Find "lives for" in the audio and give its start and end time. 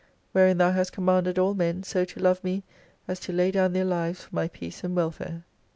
3.85-4.33